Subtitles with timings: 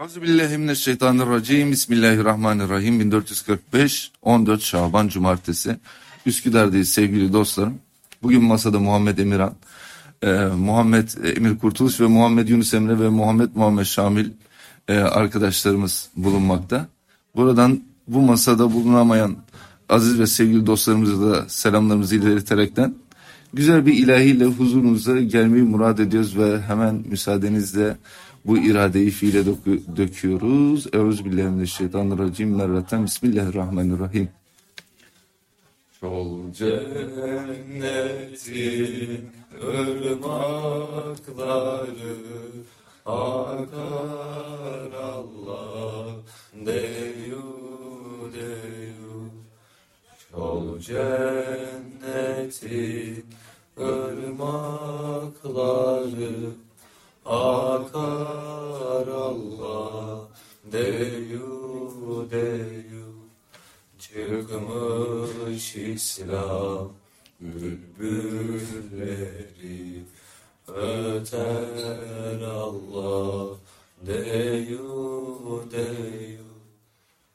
[0.00, 1.72] Euzubillahimineşşeytanirracim.
[1.72, 3.00] Bismillahirrahmanirrahim.
[3.00, 5.76] 1445 14 Şaban Cumartesi.
[6.26, 7.78] Üsküdar'dayız sevgili dostlarım.
[8.22, 9.54] Bugün masada Muhammed Emirhan,
[10.22, 14.30] e, Muhammed Emir Kurtuluş ve Muhammed Yunus Emre ve Muhammed Muhammed Şamil
[14.88, 16.88] e, arkadaşlarımız bulunmakta.
[17.36, 19.36] Buradan bu masada bulunamayan
[19.88, 22.94] aziz ve sevgili dostlarımıza da selamlarımızı ileterekten
[23.54, 27.96] güzel bir ilahiyle huzurunuza gelmeyi murad ediyoruz ve hemen müsaadenizle
[28.44, 30.86] bu iradeyi fiile dökü- döküyoruz.
[30.94, 32.56] Euzubillahimineşşeytanirracim.
[32.56, 34.28] Merreten Bismillahirrahmanirrahim.
[36.00, 37.80] Çol cennetin
[39.62, 41.86] ırmakları
[43.06, 46.06] akar Allah
[46.66, 47.42] deyu
[48.34, 49.30] deyu
[50.30, 51.64] Çol cennetin
[55.12, 56.50] ırmakları
[57.24, 60.28] akar Allah
[60.72, 63.12] deyu deyu.
[63.98, 66.92] Çıkmış İslam
[67.40, 68.82] bülbülleri
[70.68, 73.56] öter Allah.
[74.06, 76.52] Deyu deyu.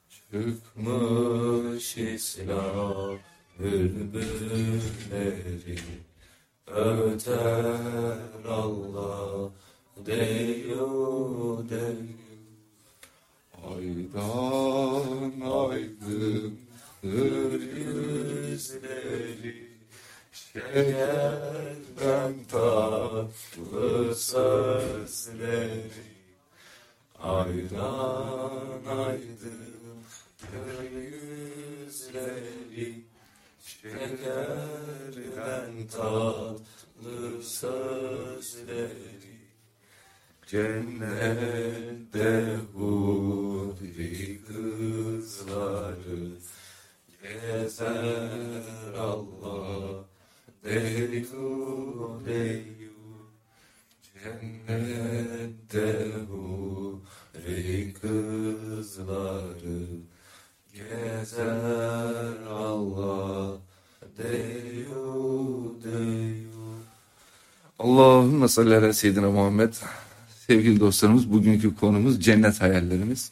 [0.10, 3.18] Çıkmış İslam
[3.60, 4.98] bülbülleri
[6.68, 9.52] öter Allah
[10.06, 12.18] deyu deyu
[13.68, 17.62] Aydan aydındır
[18.58, 19.68] yüzleri
[20.32, 25.92] Şekerden tatlı sözleri
[27.20, 29.78] Aydan aydındır
[31.92, 33.04] yüzleri
[33.64, 39.37] Şekerden tatlı sözleri
[40.48, 42.30] Cennette
[42.74, 46.30] huri kızları
[47.22, 50.06] gezer Allah.
[50.64, 51.26] Deyu
[52.26, 52.96] deyu
[54.14, 55.88] Cennette
[56.30, 59.80] huri kızları
[60.74, 63.58] gezer Allah.
[64.18, 66.48] Deyu deyu.
[67.80, 69.74] Allahümme salli ala seyyidina Muhammed.
[70.48, 73.32] Sevgili dostlarımız bugünkü konumuz cennet hayallerimiz.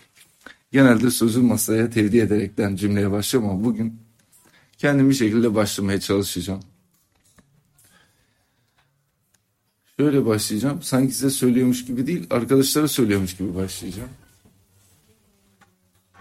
[0.72, 4.00] Genelde sözü masaya tevdi ederekten cümleye başlıyorum ama bugün
[4.78, 6.60] kendim bir şekilde başlamaya çalışacağım.
[10.00, 10.82] Şöyle başlayacağım.
[10.82, 14.10] Sanki size söylüyormuş gibi değil, arkadaşlara söylüyormuş gibi başlayacağım.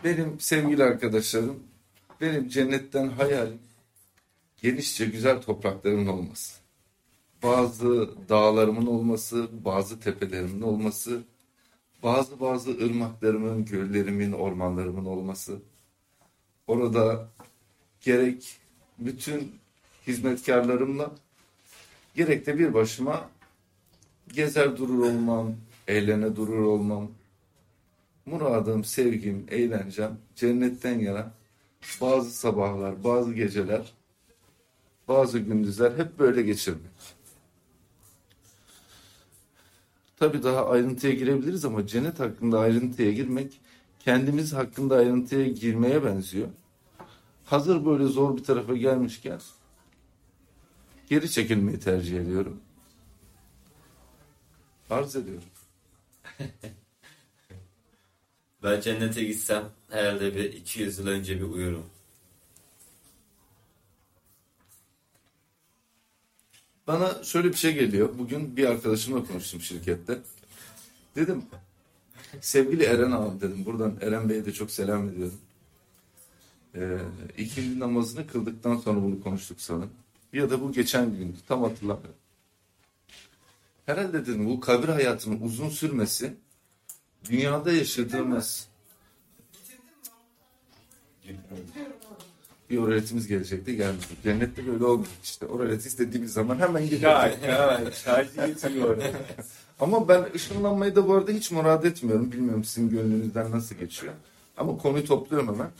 [0.04, 1.58] Benim sevgili arkadaşlarım,
[2.20, 3.58] benim cennetten hayalim
[4.62, 6.63] genişçe güzel topraklarımın olması
[7.44, 11.22] bazı dağlarımın olması, bazı tepelerimin olması,
[12.02, 15.58] bazı bazı ırmaklarımın, göllerimin, ormanlarımın olması.
[16.66, 17.28] Orada
[18.00, 18.56] gerek
[18.98, 19.52] bütün
[20.06, 21.10] hizmetkarlarımla
[22.14, 23.30] gerek de bir başıma
[24.32, 25.54] gezer durur olmam,
[25.88, 27.10] eğlene durur olmam.
[28.26, 31.32] Muradım, sevgim, eğlencem cennetten yana
[32.00, 33.92] bazı sabahlar, bazı geceler,
[35.08, 37.13] bazı gündüzler hep böyle geçirmek.
[40.24, 43.60] Tabii daha ayrıntıya girebiliriz ama cennet hakkında ayrıntıya girmek
[44.00, 46.48] kendimiz hakkında ayrıntıya girmeye benziyor.
[47.44, 49.40] Hazır böyle zor bir tarafa gelmişken
[51.08, 52.60] geri çekilmeyi tercih ediyorum.
[54.90, 55.48] Arz ediyorum.
[58.62, 61.86] Ben cennete gitsem herhalde bir 200 yıl önce bir uyurum.
[66.86, 68.18] Bana şöyle bir şey geliyor.
[68.18, 70.18] Bugün bir arkadaşımla konuştum şirkette.
[71.16, 71.42] Dedim
[72.40, 73.64] sevgili Eren abi dedim.
[73.64, 75.40] Buradan Eren Bey'e de çok selam ediyorum.
[76.74, 76.98] Ee,
[77.38, 79.90] ikindi namazını kıldıktan sonra bunu konuştuk sanırım.
[80.32, 81.36] Ya da bu geçen gündü.
[81.48, 82.14] Tam hatırlamıyorum.
[83.86, 86.34] Herhalde dedim bu kabir hayatının uzun sürmesi
[87.30, 88.68] dünyada yaşadığımız
[92.70, 94.04] bir öğretimiz gelecekti gelmedi.
[94.22, 95.46] Cennette böyle olmuyor işte.
[95.46, 97.12] Öğreti istediğimiz zaman hemen gidiyor.
[97.48, 99.02] ya şarjı getiriyor.
[99.80, 102.32] Ama ben ışınlanmayı da bu arada hiç murad etmiyorum.
[102.32, 104.12] Bilmiyorum sizin gönlünüzden nasıl geçiyor.
[104.56, 105.70] Ama konuyu topluyorum hemen.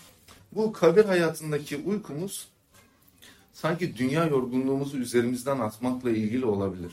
[0.52, 2.48] Bu kabir hayatındaki uykumuz
[3.52, 6.92] sanki dünya yorgunluğumuzu üzerimizden atmakla ilgili olabilir.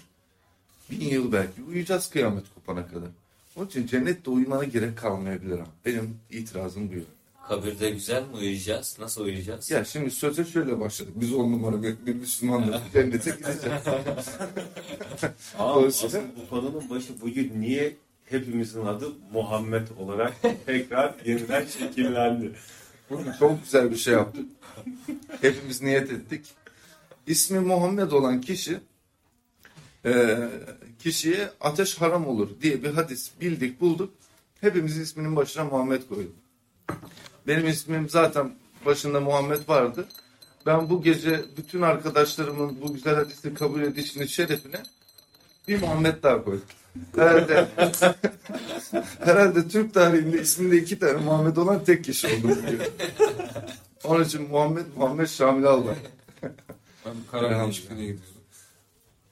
[0.92, 3.10] Bin yıl belki uyuyacağız kıyamet kopana kadar.
[3.56, 5.60] Onun için cennette uyumana gerek kalmayabilir.
[5.86, 7.21] Benim itirazım bu yönde.
[7.52, 8.98] Kabirde güzel mi uyuyacağız?
[9.00, 9.72] Nasıl uyuyacağız?
[9.72, 11.14] Ya şimdi söze şöyle başladık.
[11.16, 13.64] Biz on numara bir, bir Müslümanlar cennete gideceğiz.
[15.60, 20.34] Ama aslında bu konunun başı bugün niye hepimizin adı Muhammed olarak
[20.66, 22.52] tekrar yeniden şekillendi.
[23.40, 24.46] Çok güzel bir şey yaptık.
[25.42, 26.46] Hepimiz niyet ettik.
[27.28, 28.80] İsmi Muhammed olan kişi
[30.06, 30.38] e,
[31.00, 34.14] kişiye ateş haram olur diye bir hadis bildik bulduk.
[34.62, 36.36] Hepimiz isminin başına Muhammed koyduk.
[37.48, 38.52] Benim ismim zaten
[38.86, 40.06] başında Muhammed vardı.
[40.66, 44.84] Ben bu gece bütün arkadaşlarımın bu güzel hadisi kabul edişinin şerefine
[45.68, 46.66] bir Muhammed daha koydum.
[47.16, 47.68] Herhalde,
[49.20, 52.58] herhalde Türk tarihinde isminde iki tane Muhammed olan tek kişi oldum.
[52.70, 52.86] diyor.
[54.04, 55.96] Onun için Muhammed Muhammed Şamil Allah.
[57.06, 58.26] Ben karar değişikliğine gidiyorum.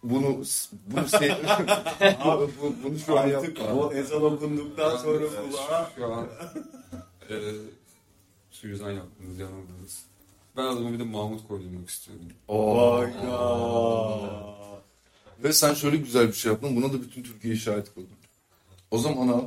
[0.04, 0.44] Bunu
[0.88, 1.30] bunu şey,
[2.26, 3.66] bu, bu- bunu şu an yapma.
[3.74, 6.28] o ezan okunduktan sonra kulağa Şu an
[7.30, 7.36] e,
[8.62, 10.04] suizan yaptınız, yanıldınız.
[10.58, 12.26] Ben adamı bir de Mahmut koydurmak istiyorum.
[12.48, 13.40] Hayda.
[15.44, 16.76] Ve sen şöyle güzel bir şey yaptın.
[16.76, 18.18] Buna da bütün Türkiye şahit kıldın.
[18.92, 19.44] O zaman al.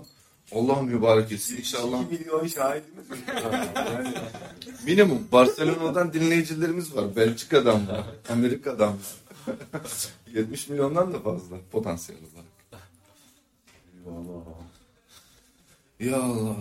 [0.53, 1.57] Allah mübarek etsin.
[1.57, 2.03] İnşallah.
[2.13, 3.17] 2 milyon şahidimiz mi?
[3.45, 4.15] Yani
[4.87, 5.29] Minimum.
[5.33, 7.17] Barcelona'dan dinleyicilerimiz var.
[7.17, 8.05] Belçika'dan var.
[8.31, 9.57] Amerika'dan var.
[10.35, 12.83] 70 milyondan da fazla potansiyel olarak.
[14.07, 14.45] Eyvallah.
[16.01, 16.57] Ya Allah.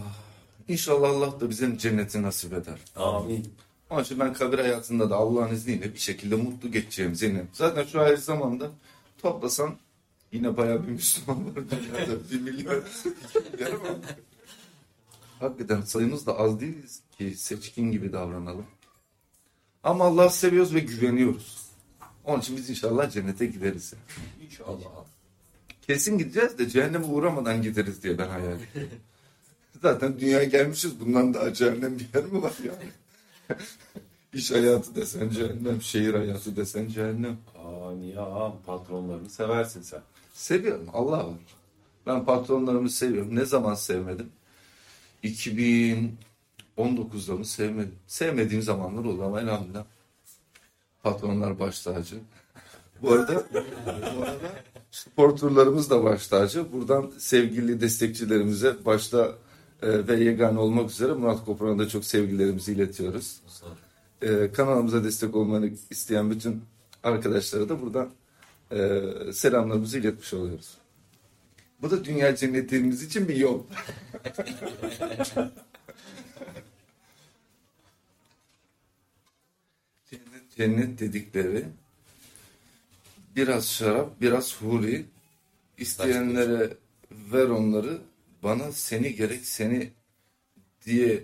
[0.71, 2.79] İnşallah Allah da bize cenneti nasip eder.
[2.95, 3.53] Amin.
[3.89, 7.49] Onun için ben kabir hayatında da Allah'ın izniyle bir şekilde mutlu geçeceğimize inanıyorum.
[7.53, 8.71] Zaten şu ayrı zamanda
[9.21, 9.75] toplasan
[10.31, 12.29] yine bayağı bir Müslüman var dünyada.
[12.31, 12.83] bir milyon.
[15.39, 18.65] Hakikaten sayımız da az değiliz ki seçkin gibi davranalım.
[19.83, 21.65] Ama Allah'ı seviyoruz ve güveniyoruz.
[22.23, 23.93] Onun için biz inşallah cennete gideriz.
[24.45, 25.05] İnşallah.
[25.81, 28.89] Kesin gideceğiz de cehenneme uğramadan gideriz diye ben hayal ediyorum.
[29.81, 30.99] Zaten dünyaya gelmişiz.
[30.99, 32.89] Bundan daha cehennem bir yer mi var yani?
[34.33, 37.37] İş hayatı desen cehennem, şehir hayatı desen cehennem.
[37.57, 40.01] Aa niye ağam patronlarını seversin sen.
[40.33, 40.87] Seviyorum.
[40.93, 41.37] Allah var.
[42.07, 43.35] Ben patronlarımı seviyorum.
[43.35, 44.29] Ne zaman sevmedim?
[45.23, 47.95] 2019'da mı sevmedim?
[48.07, 49.85] Sevmediğim zamanlar oldu ama elhamdülillah.
[51.03, 52.15] Patronlar baş tacı.
[53.01, 53.43] Bu arada,
[54.17, 54.51] bu arada
[54.91, 56.73] spor turlarımız da baş tacı.
[56.73, 59.35] Buradan sevgili destekçilerimize başta
[59.81, 63.41] e, ve yegane olmak üzere Murat Koparan'a da çok sevgilerimizi iletiyoruz.
[64.21, 66.63] E, kanalımıza destek olmanı isteyen bütün
[67.03, 68.09] arkadaşlara da buradan
[68.71, 69.01] e,
[69.33, 70.77] selamlarımızı iletmiş oluyoruz.
[71.81, 73.63] Bu da dünya cennetimiz için bir yol.
[80.09, 81.65] cennet, cennet dedikleri
[83.35, 85.05] biraz şarap, biraz huri.
[85.77, 86.73] İsteyenlere
[87.11, 88.01] ver onları,
[88.43, 89.91] bana seni gerek seni
[90.85, 91.23] diye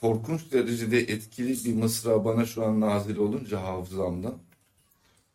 [0.00, 4.38] korkunç derecede etkili bir mısra bana şu an nazil olunca hafızamdan.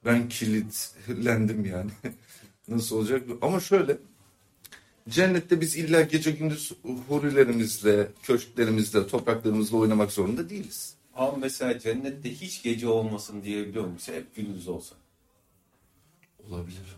[0.06, 1.92] Ben kilitlendim yani.
[2.68, 3.28] Nasıl olacak?
[3.42, 3.98] Ama şöyle.
[5.10, 6.72] Cennette biz illa gece gündüz
[7.08, 10.96] hurilerimizle, köşklerimizle, topraklarımızla oynamak zorunda değiliz.
[11.16, 14.14] Ama mesela cennette hiç gece olmasın diyebiliyor musun?
[14.14, 14.96] Hep gündüz olsa.
[16.50, 16.98] Olabilir.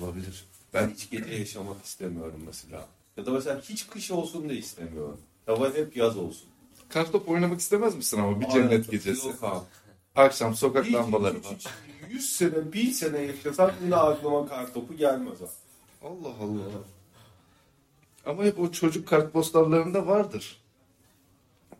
[0.00, 0.44] Olabilir.
[0.74, 2.86] Ben hiç gece yaşamak istemiyorum mesela.
[3.16, 5.20] Ya da mesela hiç kış olsun da istemiyorum.
[5.46, 6.48] Hava hep yaz olsun.
[6.88, 9.28] Kartop oynamak istemez misin ama bir cennet Hayatım, gecesi?
[9.28, 9.60] Yok abi.
[10.16, 11.54] Akşam sokak Hiç, lambaları var.
[11.58, 11.66] hiç,
[12.10, 15.48] 100 sene, 1000 sene yaşasam yine aklıma kar topu gelmez abi.
[16.02, 16.62] Allah Allah.
[18.26, 20.60] Ama hep o çocuk kartpostallarında vardır.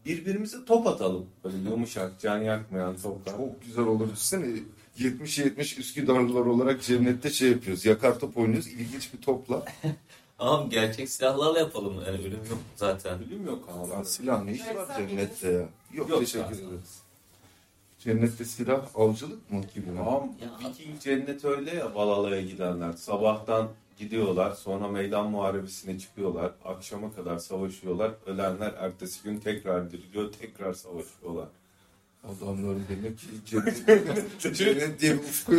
[0.07, 1.26] Birbirimize top atalım.
[1.45, 3.37] Böyle yumuşak, can yakmayan toplar.
[3.37, 4.07] Çok güzel olur.
[4.07, 4.47] Düşünsene
[4.99, 7.85] 70-70 Üsküdarlılar olarak cennette şey yapıyoruz.
[7.87, 8.67] Yakar top oynuyoruz.
[8.67, 9.64] İlginç bir topla.
[10.38, 11.95] Ama gerçek silahlarla yapalım.
[12.07, 13.19] Yani ölüm yok zaten.
[13.26, 13.90] Ölüm yok abi.
[13.90, 15.69] Lan silah ne işi var cennette ya?
[15.93, 17.02] Yok, Yok teşekkür ederiz.
[17.99, 19.87] Cennette silah avcılık mı gibi?
[19.97, 20.33] Tamam.
[20.43, 20.69] Ya.
[20.71, 22.93] Viking cennet öyle ya Valhalla'ya gidenler.
[22.93, 24.52] Sabahtan gidiyorlar.
[24.55, 26.52] Sonra meydan muharebesine çıkıyorlar.
[26.64, 28.11] Akşama kadar savaşıyorlar.
[28.26, 30.33] Ölenler ertesi gün tekrar diriliyor.
[30.33, 31.49] Tekrar savaşıyorlar.
[32.28, 35.52] Adamların demek ki cennet, cennet diye bir ufku.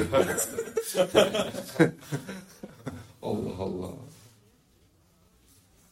[3.22, 3.92] Allah Allah.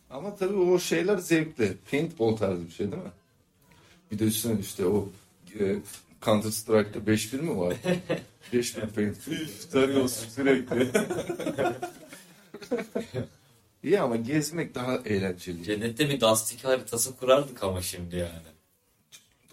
[0.09, 1.77] Ama tabii o şeyler zevkli.
[1.91, 3.11] Paintball tarzı bir şey değil mi?
[4.11, 5.09] Bir de üstüne işte o
[5.59, 5.75] e,
[6.21, 7.75] Counter Strike'da 5-1 mi var?
[8.53, 9.47] 5-1 paintball.
[9.71, 10.91] Tarıyorsun sürekli.
[13.83, 15.63] İyi ama gezmek daha eğlenceli.
[15.63, 18.56] Cennette bir Dust 2 haritası kurardık ama şimdi yani.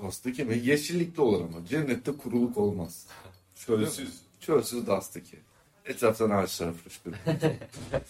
[0.04, 0.61] Dust 2 mi?
[0.64, 1.66] Yeşillikli olur ama.
[1.66, 3.06] Cennette kuruluk olmaz.
[3.54, 4.20] Çölsüz.
[4.40, 4.82] Çölsüz
[5.16, 5.38] 2.
[5.84, 7.16] Etraftan ağaçlar fışkırır.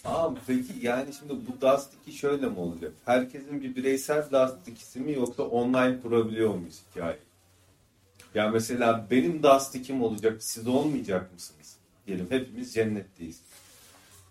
[0.05, 1.67] Abi peki yani şimdi bu
[2.07, 2.91] 2 şöyle mi olacak?
[3.05, 7.19] Herkesin bir bireysel Dust 2'si mi yoksa online kurabiliyor muyuz hikaye?
[8.35, 11.75] Ya mesela benim Dust 2'm olacak, siz olmayacak mısınız?
[12.07, 13.41] Diyelim hepimiz cennetteyiz.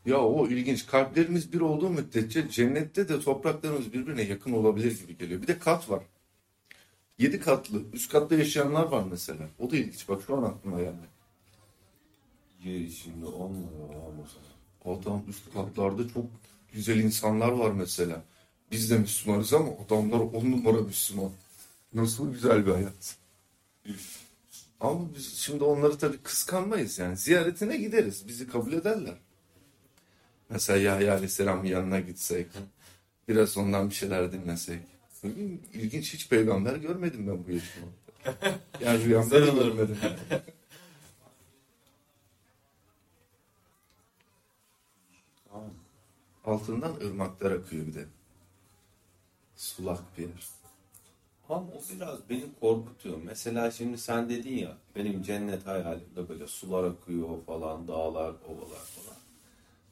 [0.07, 0.87] Ya o ilginç.
[0.87, 5.43] Kalplerimiz bir olduğu müddetçe cennette de topraklarımız birbirine yakın olabilir gibi geliyor.
[5.43, 6.03] Bir de kat var.
[7.19, 7.83] Yedi katlı.
[7.93, 9.49] Üst katta yaşayanlar var mesela.
[9.59, 10.09] O da ilginç.
[10.09, 11.09] Bak şu an aklıma geldi.
[12.65, 14.99] Ye şimdi olmuyor abi o zaman.
[14.99, 16.27] Adam üst katlarda çok
[16.73, 18.23] güzel insanlar var mesela.
[18.71, 21.31] Biz de Müslümanız ama adamlar on numara Müslüman.
[21.95, 23.17] Nasıl güzel bir hayat.
[23.85, 24.19] Üf.
[24.81, 27.17] Ama biz şimdi onları tabii kıskanmayız yani.
[27.17, 28.29] Ziyaretine gideriz.
[28.29, 29.15] Bizi kabul ederler.
[30.51, 32.47] Mesela Yahya Aleyhisselam'ın yanına gitsek.
[33.29, 34.94] Biraz ondan bir şeyler dinlesek.
[35.75, 37.89] İlginç hiç peygamber görmedim ben bu yaşımda.
[38.81, 39.99] Yani rüyamda da görmedim.
[46.45, 48.07] Altından ırmaklar akıyor bir de.
[49.57, 50.49] Sulak bir yer.
[51.49, 53.19] Ama o biraz beni korkutuyor.
[53.25, 59.14] Mesela şimdi sen dedin ya benim cennet hayalimde böyle sular akıyor falan, dağlar, ovalar falan.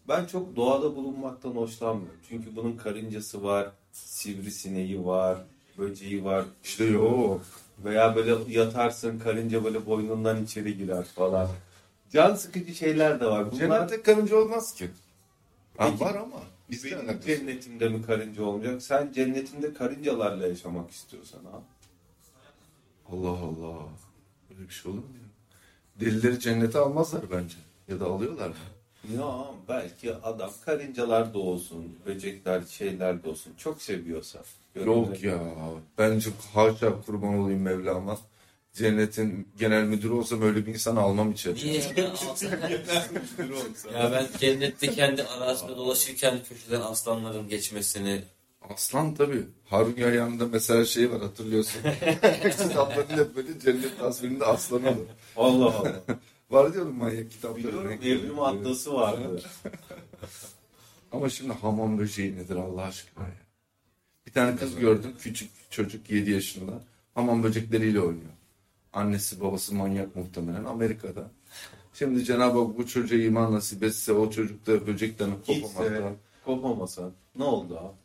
[0.09, 2.21] Ben çok doğada bulunmaktan hoşlanmıyorum.
[2.28, 5.38] Çünkü bunun karıncası var, sivrisineği var,
[5.78, 6.44] böceği var.
[6.64, 7.40] İşte yok.
[7.85, 11.49] Veya böyle yatarsın karınca böyle boynundan içeri girer falan.
[12.12, 13.52] Can sıkıcı şeyler de var.
[13.52, 14.90] Bunlar Cennette karınca olmaz ki.
[15.78, 16.42] Peki, var ama.
[16.71, 17.26] Bizde benim alakası.
[17.26, 18.82] cennetimde mi karınca olmayacak?
[18.82, 21.62] Sen cennetinde karıncalarla yaşamak istiyorsan ha.
[23.12, 23.78] Allah Allah.
[24.50, 25.28] Böyle bir şey olur mu ya?
[26.06, 27.56] Delileri cennete almazlar bence.
[27.88, 28.54] Ya da alıyorlar mı?
[29.16, 33.52] Ya belki adam karıncalar da olsun, böcekler, şeyler de olsun.
[33.56, 34.42] Çok seviyorsa.
[34.85, 35.40] Yok ya.
[35.99, 38.18] Bence haşa kurban olayım Mevlam'a.
[38.73, 41.54] Cennetin genel müdürü olsam öyle bir insan almam içeri.
[41.54, 41.82] Niye?
[43.94, 48.23] ya ben cennette kendi arazide dolaşırken köşeden aslanların geçmesini
[48.71, 49.44] Aslan tabii.
[49.64, 51.82] Harun Yayan'da mesela şey var hatırlıyorsun.
[52.42, 55.06] Kitapların hep böyle cennet tasvirinde aslan olur.
[55.37, 56.02] Allah Allah.
[56.52, 57.64] Var diyorum manyak kitapları.
[57.64, 59.42] Biliyorum evrim atlası vardı.
[61.12, 63.35] Ama şimdi hamam böceği nedir Allah aşkına ya.
[64.26, 66.73] Bir tane kız gördüm küçük çocuk 7 yaşında
[67.14, 68.30] hamam böcekleriyle oynuyor.
[68.92, 71.30] Annesi babası manyak muhtemelen Amerika'da.
[71.94, 76.14] Şimdi Cenab-ı Hak bu çocuğa iman nasip etse o çocuk da böcekten Gitse, kopamaktan.
[76.44, 77.97] kopamasan ne oldu abi?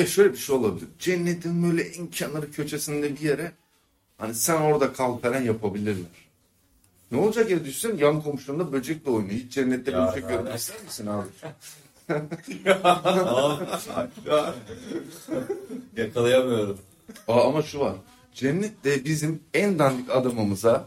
[0.00, 0.88] Ya şöyle bir şey olabilir.
[0.98, 3.52] Cennetin böyle en kenarı köşesinde bir yere
[4.18, 6.31] hani sen orada kal falan yapabilirler.
[7.12, 9.34] Ne olacak ya düşünsene yan komşunda böcekle oynuyor.
[9.34, 11.28] Hiç cennette Ya, böcek görmek ister misin abi?
[15.96, 16.78] yakalayamıyorum.
[17.28, 17.96] Aa, ama şu var.
[18.34, 20.84] Cennette bizim en dandik adamımıza,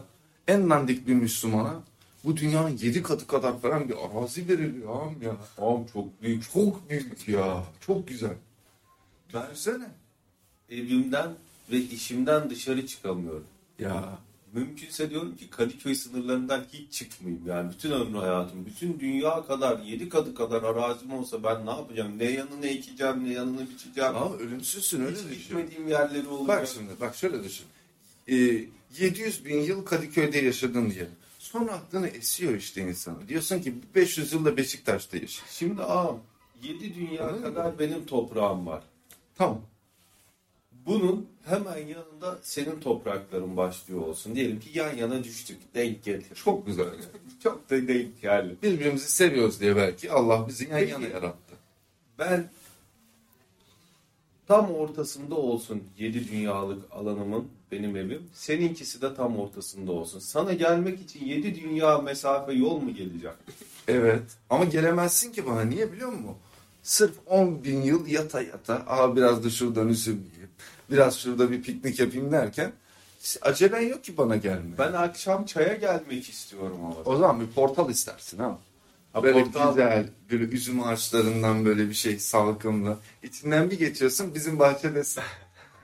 [0.48, 1.80] en dandik bir Müslümana
[2.24, 5.36] bu dünyanın yedi katı kadar falan bir arazi veriliyor ağam ya.
[5.58, 6.52] Oğlum çok büyük.
[6.52, 7.64] Çok büyük ya.
[7.80, 8.34] Çok güzel.
[9.32, 9.88] Düşünsene.
[10.70, 11.30] Evimden
[11.72, 13.44] ve işimden dışarı çıkamıyorum.
[13.78, 14.18] Ya
[14.56, 17.46] Mümkünse diyorum ki Kadıköy sınırlarından hiç çıkmayayım.
[17.46, 22.18] Yani bütün ömrü hayatım, bütün dünya kadar, yedi katı kadar arazim olsa ben ne yapacağım?
[22.18, 24.16] Ne yanını ekeceğim, ne yanını biçeceğim.
[24.16, 25.38] ama ölümsüzsün öyle Hiç düşün.
[25.38, 26.48] gitmediğim yerleri olacak.
[26.48, 27.66] Bak şimdi bak şöyle düşün.
[28.28, 28.64] Ee,
[28.98, 31.08] 700 bin yıl Kadıköy'de yaşadın diye.
[31.38, 33.28] Sonra aklını esiyor işte insana.
[33.28, 35.42] Diyorsun ki 500 yılda Beşiktaş'ta yaşa.
[35.50, 36.20] Şimdi ağam,
[36.62, 38.82] yedi dünya Anladın kadar benim toprağım var.
[39.34, 39.62] Tamam.
[40.86, 44.34] Bunun hemen yanında senin toprakların başlıyor olsun.
[44.34, 46.34] Diyelim ki yan yana düştük, denk getir.
[46.34, 46.86] Çok güzel.
[47.42, 48.56] Çok da denk geldi.
[48.62, 50.92] Birbirimizi seviyoruz diye belki Allah bizi yan Peki.
[50.92, 51.54] yana yarattı.
[52.18, 52.50] Ben
[54.48, 58.22] tam ortasında olsun yedi dünyalık alanımın benim evim.
[58.34, 60.18] Seninkisi de tam ortasında olsun.
[60.18, 63.36] Sana gelmek için yedi dünya mesafe yol mu geleceğim?
[63.88, 64.22] Evet.
[64.50, 65.62] Ama gelemezsin ki bana.
[65.62, 66.36] Niye biliyor musun?
[66.82, 68.84] Sırf 10 bin yıl yata yata.
[68.86, 70.50] Aa biraz da şuradan üzüm yiyeyim.
[70.90, 72.72] Biraz şurada bir piknik yapayım derken
[73.42, 74.78] acelen yok ki bana gelme.
[74.78, 76.94] Ben akşam çaya gelmek istiyorum ama.
[77.04, 78.58] O zaman bir portal istersin ha.
[79.12, 82.96] Ha, Böyle portal- güzel, böyle üzüm ağaçlarından böyle bir şey salkımlı.
[83.22, 85.22] İçinden bir geçiyorsun bizim bahçedesin.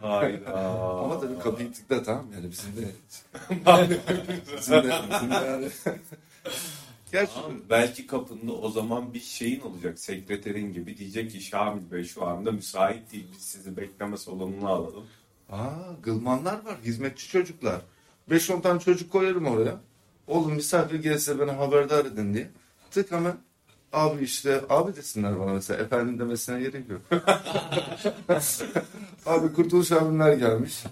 [0.00, 0.54] Hayda.
[1.04, 2.80] Ama tabii kapıyı tıkla tamam yani bizim de.
[4.56, 5.68] bizim de, bizim de yani.
[7.12, 12.04] Gerçi Tamam, belki kapında o zaman bir şeyin olacak sekreterin gibi diyecek ki Şamil Bey
[12.04, 15.04] şu anda müsait değil biz sizi bekleme salonuna alalım.
[15.50, 17.80] Aa, gılmanlar var, hizmetçi çocuklar.
[18.30, 19.80] 5-10 tane çocuk koyarım oraya.
[20.26, 22.50] Oğlum misafir gelse beni haberdar edin diye.
[22.90, 23.36] Tık hemen
[23.92, 25.82] abi işte abi desinler bana mesela.
[25.82, 27.00] Efendim demesine gerek yok.
[29.26, 30.84] abi Kurtuluş abimler gelmiş.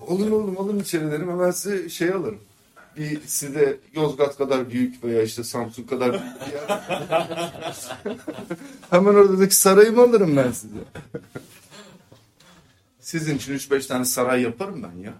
[0.00, 2.40] Olun oğlum alın içeri derim hemen size şey alırım.
[2.96, 6.82] Bir size Yozgat kadar büyük veya işte Samsun kadar büyük bir yer.
[8.90, 10.78] hemen oradaki sarayımı alırım ben size.
[13.00, 15.14] Sizin için 3-5 tane saray yaparım ben ya.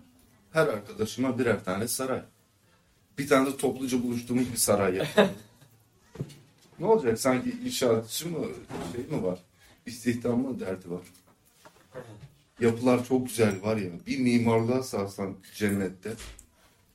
[0.53, 2.23] Her arkadaşıma birer tane saray.
[3.19, 5.31] Bir tane de topluca buluştuğumuz bir saray yaparım.
[6.79, 8.47] Ne olacak sanki inşaatçı mı
[8.93, 9.39] şey mi var?
[9.87, 11.03] İstihdam mı derdi var?
[12.61, 13.91] Yapılar çok güzel var ya.
[14.07, 16.13] Bir mimarlığa sarsan cennette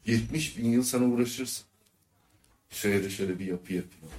[0.08, 1.66] 70 bin yıl sana uğraşırsın.
[2.70, 4.14] Şöyle şöyle bir yapı yapayım.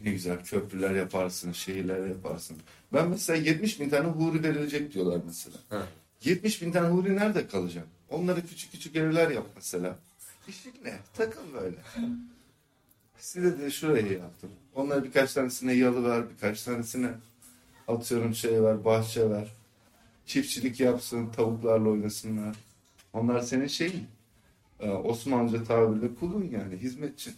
[0.00, 2.56] Ne güzel köprüler yaparsın, şehirler yaparsın.
[2.92, 5.56] Ben mesela 70 bin tane huri verilecek diyorlar mesela.
[5.68, 5.86] Ha.
[6.24, 7.86] 70 bin tane huri nerede kalacak?
[8.10, 9.98] Onlara küçük küçük evler yap mesela.
[10.48, 10.98] İşin ne?
[11.14, 11.76] Takıl böyle.
[13.18, 14.50] Size de şurayı yaptım.
[14.74, 17.10] Onlara birkaç tanesine yalı ver, birkaç tanesine
[17.88, 19.52] atıyorum şey ver, bahçe ver.
[20.26, 22.56] Çiftçilik yapsın, tavuklarla oynasınlar.
[23.12, 24.06] Onlar senin şeyin.
[24.80, 27.30] Ee, Osmanlıca tabirle kulun yani, hizmetçi.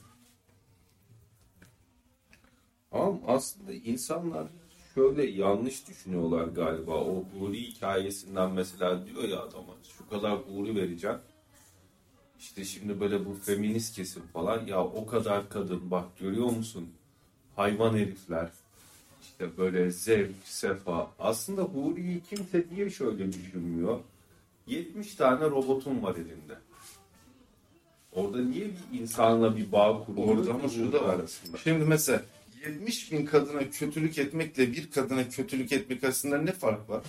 [2.92, 4.46] Ama aslında insanlar
[4.94, 6.92] şöyle yanlış düşünüyorlar galiba.
[6.92, 11.18] O huri hikayesinden mesela diyor ya adama şu kadar huri vereceğim.
[12.38, 16.88] İşte şimdi böyle bu feminist kesim falan ya o kadar kadın bak görüyor musun?
[17.56, 18.48] Hayvan herifler.
[19.22, 21.10] İşte böyle zevk, sefa.
[21.18, 24.00] Aslında huriyi kimse diye şöyle düşünmüyor.
[24.66, 26.54] 70 tane robotun var elinde.
[28.12, 30.28] Orada niye bir insanla bir bağ kuruyor?
[30.28, 31.14] Orada ama şurada var.
[31.14, 31.56] arasında.
[31.58, 32.22] Şimdi mesela
[32.66, 37.02] 70 bin kadına kötülük etmekle bir kadına kötülük etmek arasında ne fark var?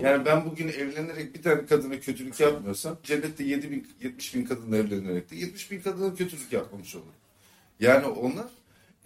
[0.00, 4.76] Yani ben bugün evlenerek bir tane kadına kötülük yapmıyorsam cennette 7 bin, 70 bin kadınla
[4.76, 7.12] evlenerek de 70 bin kadına kötülük yapmamış olurum.
[7.80, 8.46] Yani onlar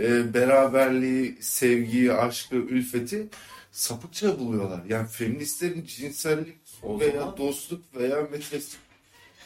[0.01, 3.29] e, beraberliği, sevgiyi, aşkı, ülfeti
[3.73, 4.85] sapıkça buluyorlar.
[4.85, 8.81] Yani feministlerin cinsellik O veya zaman- dostluk veya metreslik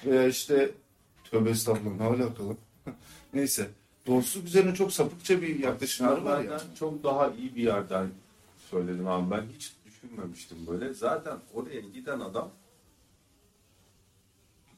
[0.06, 0.70] veya işte
[1.30, 2.56] tövbe estağfurullah ne alakalı.
[3.34, 3.70] Neyse
[4.06, 6.50] dostluk üzerine çok sapıkça bir yaklaşımları var ya.
[6.50, 8.08] Benden çok daha iyi bir yerden
[8.70, 9.30] söyledin abi.
[9.30, 10.94] Ben hiç düşünmemiştim böyle.
[10.94, 12.50] Zaten oraya giden adam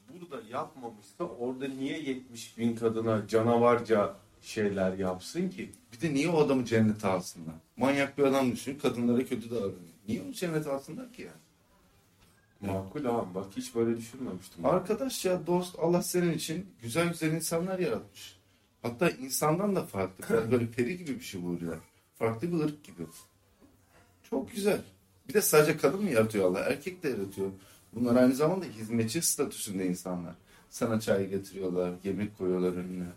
[0.09, 5.71] burada yapmamışsa orada niye 70 bin kadına canavarca şeyler yapsın ki?
[5.93, 7.55] Bir de niye o adamı cennete alsınlar?
[7.77, 9.77] Manyak bir adam düşün, kadınlara kötü davranıyor.
[10.07, 12.73] Niye onu cennete alsınlar ki yani?
[12.73, 14.65] Makul abi bak hiç böyle düşünmemiştim.
[14.65, 18.39] Arkadaş ya dost Allah senin için güzel güzel insanlar yaratmış.
[18.81, 20.35] Hatta insandan da farklı.
[20.35, 21.57] Yani böyle peri gibi bir şey bu.
[22.15, 23.03] Farklı bir ırk gibi.
[24.29, 24.81] Çok güzel.
[25.27, 26.59] Bir de sadece kadın mı yaratıyor Allah?
[26.59, 27.51] Erkek de yaratıyor.
[27.93, 30.35] Bunlar aynı zamanda hizmetçi statüsünde insanlar.
[30.69, 33.07] Sana çay getiriyorlar, yemek koyuyorlar önüne.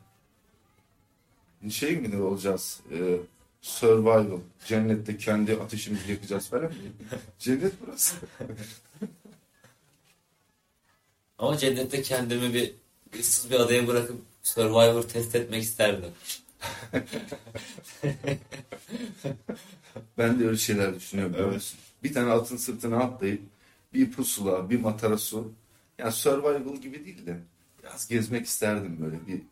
[1.70, 2.80] Şey mi ne olacağız?
[2.92, 3.16] Ee,
[3.60, 4.38] survival.
[4.66, 6.72] Cennette kendi ateşimizi yakacağız falan.
[7.38, 8.16] Cennet burası.
[11.38, 12.74] Ama cennette kendimi bir
[13.18, 16.10] ıssız bir adaya bırakıp Survivor test etmek isterdim.
[20.18, 21.52] Ben de öyle şeyler düşünüyorum.
[21.52, 21.78] musun?
[22.02, 23.42] Bir tane atın sırtına atlayıp
[23.94, 25.52] bir pusula, bir matara su.
[25.98, 27.36] Yani survival gibi değil de
[27.82, 29.42] biraz gezmek isterdim böyle bir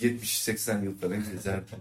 [0.00, 1.78] 70-80 yıl falan gezerdim.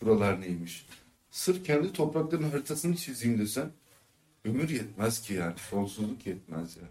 [0.00, 0.86] Buralar neymiş?
[1.30, 3.72] Sırf kendi topraklarının haritasını çizeyim desem
[4.44, 5.54] ömür yetmez ki yani.
[5.70, 6.82] Sonsuzluk yetmez ya.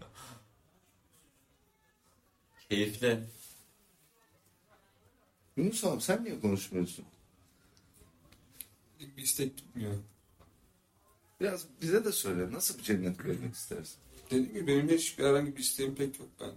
[2.68, 3.20] Keyifli.
[5.56, 7.04] Yunus abi sen niye konuşmuyorsun?
[9.00, 9.94] Bir istek tutmuyor.
[11.40, 12.52] Biraz bize de söyle.
[12.52, 13.96] Nasıl bir cennet görmek istersin?
[14.26, 16.28] Dediğim gibi benim hiç herhangi bir isteğim pek yok.
[16.40, 16.50] Ben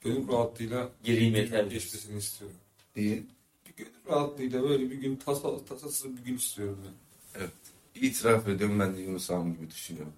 [0.00, 1.64] gönül rahatlığıyla Gireyim yeter.
[1.64, 2.56] geçmesini istiyorum.
[2.94, 3.22] Diye.
[3.68, 6.92] Bir gönül rahatlığıyla böyle bir gün tasa, tasasız bir gün istiyorum ben.
[7.40, 7.50] Evet.
[7.94, 10.12] İtiraf ediyorum ben de Yunus Ağam gibi düşünüyorum.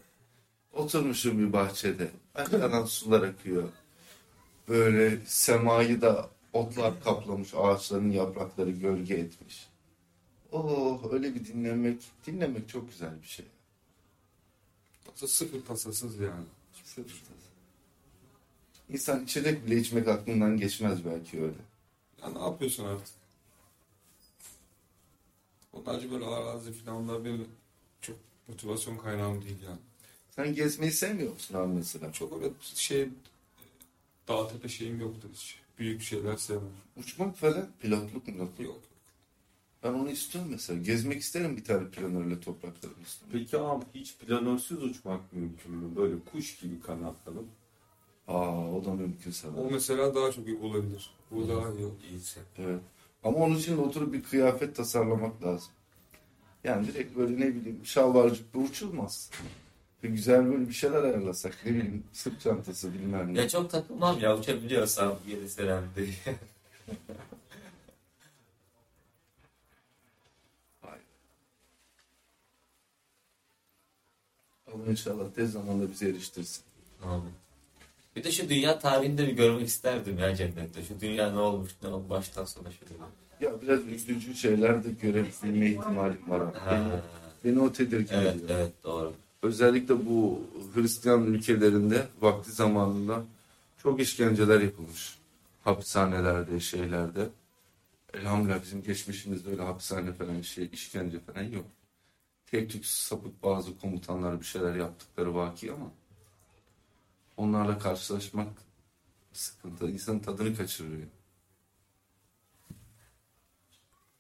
[0.73, 2.11] Oturmuşum bir bahçede.
[2.35, 3.69] Arkadan sular akıyor.
[4.69, 7.55] Böyle semayı da otlar kaplamış.
[7.55, 9.67] Ağaçların yaprakları gölge etmiş.
[10.53, 12.03] Oh öyle bir dinlemek.
[12.27, 13.47] Dinlemek çok güzel bir şey.
[15.05, 16.45] Tasa sıfır tasasız yani.
[18.93, 21.59] İnsan içecek bile içmek aklından geçmez belki öyle.
[22.23, 23.15] Ya ne yapıyorsun artık?
[25.73, 27.49] Onlarca böyle arazi falan onlar benim
[28.01, 28.17] çok
[28.49, 29.79] motivasyon kaynağım değil yani.
[30.31, 32.13] Sen gezmeyi sevmiyor musun abi mesela?
[32.13, 33.09] Çok öyle şey
[34.29, 35.59] dağ tepe şeyim yoktur hiç.
[35.79, 36.71] Büyük şeyler sevmem.
[36.97, 38.61] Uçmak falan pilotluk pilotluk.
[38.61, 38.81] Yok.
[39.83, 40.83] Ben onu istiyorum mesela.
[40.83, 43.31] Gezmek isterim bir tane planörle toprakların üstünde.
[43.33, 45.97] Peki abi hiç planörsüz uçmak mümkün mü?
[45.97, 47.47] Böyle kuş gibi kanatlanıp.
[48.33, 49.49] Aa o da mümkünse.
[49.49, 51.11] O mesela daha çok iyi olabilir.
[51.31, 51.89] Bu daha iyi.
[52.11, 52.41] İyisi.
[52.59, 52.81] Evet.
[53.25, 55.71] Ama onun için oturup bir kıyafet tasarlamak lazım.
[56.65, 59.31] Yani direkt böyle ne bileyim şalvarcıkla uçulmaz.
[60.03, 63.41] Bir güzel böyle bir şeyler ayarlasak ne bileyim sırt çantası bilmem ne.
[63.41, 65.19] Ya çok takılmam ya uçabiliyorsam
[65.49, 66.09] selam diye.
[70.81, 71.05] Hayır.
[74.67, 76.65] Allah inşallah tez zamanda bizi eriştirsin.
[77.05, 77.42] Amin.
[78.17, 80.83] Bir de şu dünya tarihini de bir görmek isterdim ya cennette.
[80.83, 82.93] Şu dünya ne olmuş, ne olmuş baştan sona şöyle.
[83.41, 86.43] Ya biraz üzücü şeyler de görebilme ihtimalim var.
[86.71, 86.93] Beni,
[87.45, 88.59] beni o tedirgin evet, ediyor.
[88.59, 89.13] evet doğru.
[89.43, 90.41] Özellikle bu
[90.75, 93.25] Hristiyan ülkelerinde vakti zamanında
[93.83, 95.19] çok işkenceler yapılmış.
[95.65, 97.29] Hapishanelerde, şeylerde.
[98.15, 101.65] Elhamdülillah bizim geçmişimizde öyle hapishane falan şey, işkence falan yok.
[102.47, 105.91] Tek tük sapık bazı komutanlar bir şeyler yaptıkları vaki ama
[107.43, 108.49] onlarla karşılaşmak
[109.33, 109.91] sıkıntı.
[109.91, 111.09] İnsanın tadını kaçırıyor.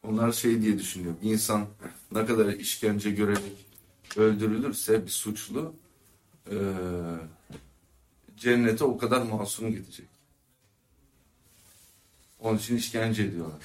[0.02, 1.14] Onlar şey diye düşünüyor.
[1.22, 1.66] Bir insan
[2.12, 3.66] ne kadar işkence görerek
[4.16, 5.74] öldürülürse bir suçlu
[6.50, 6.56] eee,
[8.36, 10.06] cennete o kadar masum gidecek.
[12.40, 13.62] Onun için işkence ediyorlar.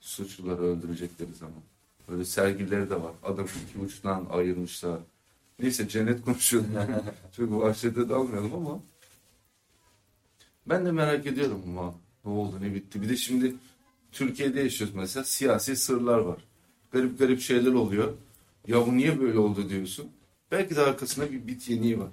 [0.00, 1.62] Suçluları öldürecekleri zaman.
[2.08, 3.12] Böyle sergileri de var.
[3.22, 5.00] Adam iki uçtan ayırmışlar.
[5.58, 6.70] Neyse cennet konuşuyordum.
[7.36, 8.80] Çok vahşete dalmayalım ama.
[10.66, 13.02] Ben de merak ediyorum ama ne oldu ne bitti.
[13.02, 13.54] Bir de şimdi
[14.12, 16.38] Türkiye'de yaşıyoruz mesela siyasi sırlar var.
[16.92, 18.12] Garip garip şeyler oluyor.
[18.66, 20.06] Ya bu niye böyle oldu diyorsun.
[20.50, 22.10] Belki de arkasında bir bit yeniği var.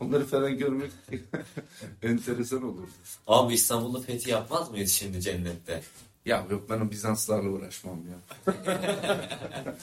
[0.00, 0.90] Onları falan görmek
[2.02, 2.88] enteresan olur.
[3.26, 5.82] Abi İstanbul'da fethi yapmaz mıyız şimdi cennette?
[6.24, 8.54] Ya yok ben o Bizanslarla uğraşmam ya.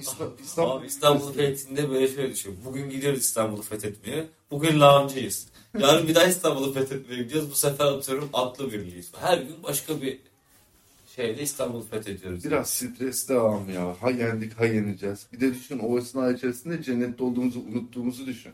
[0.00, 2.58] İslam, İslam, Abi İstanbul'un fethinde böyle şöyle düşün.
[2.64, 4.26] Bugün gidiyoruz İstanbul'u fethetmeye.
[4.50, 5.46] Bugün lağımcıyız.
[5.78, 7.50] Yarın bir daha İstanbul'u fethetmeye gidiyoruz.
[7.50, 9.12] Bu sefer atıyorum atlı birliğiz.
[9.20, 10.18] Her gün başka bir
[11.16, 12.44] şeyde İstanbul'u fethediyoruz.
[12.44, 13.96] Biraz stres devam ya.
[14.00, 15.26] Ha yendik ha yeneceğiz.
[15.32, 18.52] Bir de düşün o esna içerisinde cennette olduğumuzu unuttuğumuzu düşün.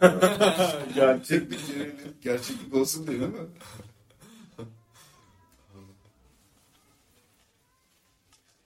[0.94, 1.58] Gerçek bir
[2.22, 3.36] gerçeklik olsun diye değil mi?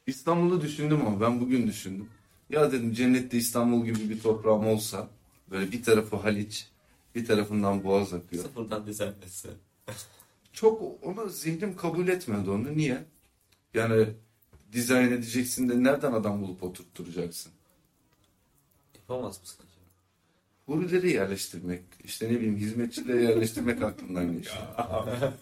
[0.09, 2.09] İstanbul'u düşündüm ama ben bugün düşündüm.
[2.51, 5.09] Ya dedim cennette İstanbul gibi bir toprağım olsa
[5.51, 6.68] böyle bir tarafı Haliç
[7.14, 8.42] bir tarafından Boğaz akıyor.
[8.42, 9.49] Sıfırdan düzenletse.
[10.53, 12.77] Çok onu zihnim kabul etmedi onu.
[12.77, 13.05] Niye?
[13.75, 14.07] Yani
[14.73, 17.53] dizayn edeceksin de nereden adam bulup oturtturacaksın?
[18.94, 19.79] Yapamaz mısın acaba?
[20.66, 24.62] Hurileri yerleştirmek, işte ne bileyim hizmetçileri yerleştirmek aklımdan geçiyor.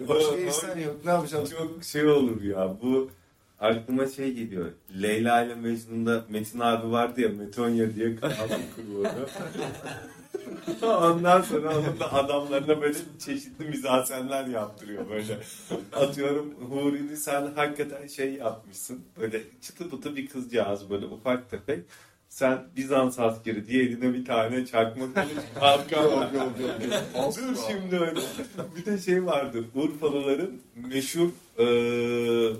[0.09, 1.05] Başka insan yok.
[1.05, 1.46] Ne yapacağım?
[1.46, 3.11] Çok şey olur ya bu
[3.60, 4.66] aklıma şey geliyor.
[5.02, 9.28] Leyla ile Mecnun'da Metin abi vardı ya Metonya diye kanal kuruyordu.
[10.82, 15.38] Ondan sonra onun da adamlarına böyle çeşitli mizasenler yaptırıyor böyle.
[15.92, 19.00] Atıyorum Huri'ni sen hakikaten şey yapmışsın.
[19.20, 21.84] Böyle çıtı pıtı bir kızcağız böyle ufak tefek.
[22.28, 26.04] Sen Bizans askeri diye eline bir tane çakma kılıç arka
[27.36, 28.20] Dur şimdi öyle.
[28.76, 29.64] Bir de şey vardır.
[29.74, 32.52] Urfalıların meşhur eee,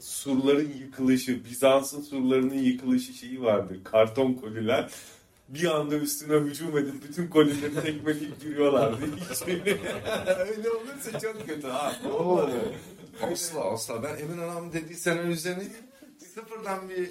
[0.00, 3.78] surların yıkılışı, Bizans'ın surlarının yıkılışı şeyi vardır.
[3.84, 4.90] Karton koliler.
[5.48, 8.98] Bir anda üstüne hücum edip bütün kolileri tekmeleyip giriyorlardı.
[9.46, 11.96] Öyle, olursa çok kötü ha.
[12.04, 12.50] Oo,
[13.22, 14.02] asla asla.
[14.02, 15.64] Ben Emin Hanım dediği sene üzerine
[16.18, 17.10] sıfırdan bir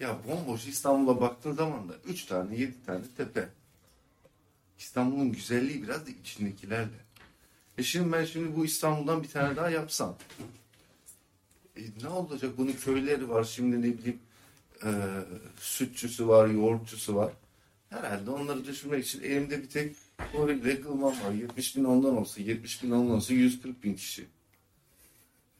[0.00, 3.48] ya bomboş İstanbul'a baktığın zaman da 3 tane 7 tane tepe.
[4.78, 7.02] İstanbul'un güzelliği biraz da içindekilerle.
[7.78, 10.16] E şimdi ben şimdi bu İstanbul'dan bir tane daha yapsam.
[11.76, 12.58] E ne olacak?
[12.58, 13.44] Bunun köyleri var.
[13.44, 14.18] Şimdi ne bileyim
[14.84, 14.90] e,
[15.60, 17.32] sütçüsü var, yoğurtçusu var.
[17.90, 19.96] Herhalde onları düşünmek için elimde bir tek
[20.34, 21.32] orayla kılmam var.
[21.32, 24.26] 70 bin ondan olsa, 70 bin ondan olsa 140 bin kişi.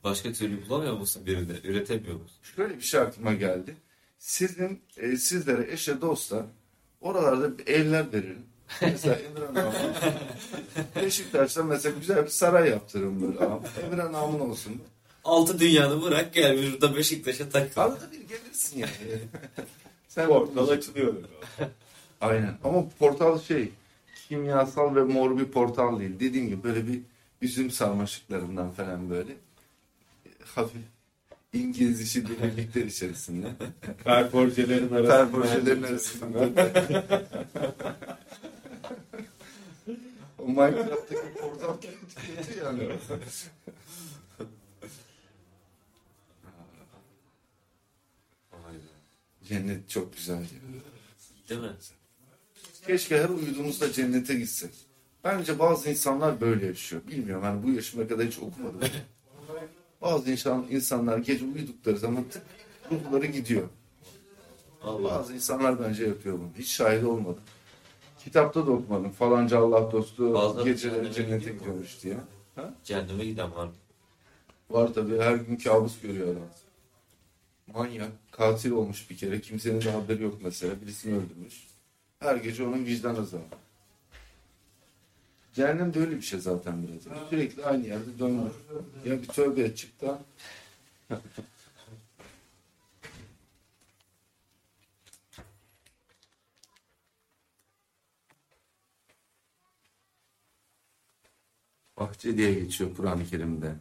[0.05, 1.53] Başka türlü bulamıyor musun birini?
[1.65, 2.37] Üretemiyor musun?
[2.57, 3.77] Şöyle bir şey aklıma geldi.
[4.19, 6.47] Sizin e, sizlere eşe dosta
[7.01, 8.47] oralarda bir evler verin.
[8.81, 9.75] Mesela Emirhan Ağam.
[10.97, 13.39] Beşiktaş'ta mesela güzel bir saray yaptırın böyle.
[13.87, 14.83] Emirhan Ağam'ın olsun.
[15.25, 17.81] Altı dünyanı bırak gel burada Beşiktaş'a takıl.
[17.81, 18.91] Arada bir gelirsin yani.
[20.09, 21.15] Sen Portal açılıyor.
[22.21, 22.59] Aynen.
[22.65, 23.71] Ama portal şey
[24.29, 26.21] kimyasal ve mor bir portal değil.
[26.21, 27.01] Dediğim gibi böyle bir
[27.43, 29.37] üzüm sarmaşıklarından falan böyle
[30.45, 30.81] hafif
[31.53, 33.47] İngiliz işi birlikler içerisinde.
[34.05, 35.17] Perforjelerin arasında.
[35.17, 36.39] Perforjelerin arasında.
[40.39, 42.89] o Minecraft'taki portal kötü yani.
[49.49, 50.47] Cennet çok güzel ya.
[51.49, 51.73] Değil mi?
[52.87, 54.71] Keşke her uyuduğumuzda cennete gitsek.
[55.25, 57.03] Bence bazı insanlar böyle yaşıyor.
[57.09, 58.81] Bilmiyorum hani bu yaşıma kadar hiç okumadım.
[60.03, 62.43] bazı insan, insanlar gece uyudukları zaman tık
[62.91, 63.69] ruhları gidiyor.
[64.83, 65.11] Allah.
[65.11, 66.49] Bazı insanlar bence yapıyor bunu.
[66.59, 67.43] Hiç şahit olmadım.
[68.25, 69.11] Kitapta da okumadım.
[69.11, 71.59] Falanca Allah dostu Bazıları geceleri cehenneme cennete gidiyor mu?
[71.59, 72.17] gidiyormuş diye.
[72.85, 73.69] Cehenneme giden var.
[74.71, 76.49] Var tabii her gün kabus görüyor adam.
[77.67, 79.41] Manyak, katil olmuş bir kere.
[79.41, 80.81] Kimsenin de haberi yok mesela.
[80.83, 81.67] Birisini öldürmüş.
[82.19, 83.43] Her gece onun vicdan azabı.
[85.53, 87.29] Cehennem de öyle bir şey zaten biraz.
[87.31, 88.53] Sürekli aynı yerde dönmüş.
[89.05, 90.23] Ya bir tövbe et çık da
[101.97, 103.75] Bahçe diye geçiyor Kur'an-ı Kerim'de.